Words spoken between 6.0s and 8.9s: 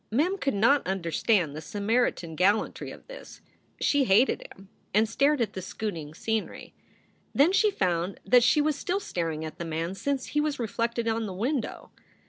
scenery. Then she found that she was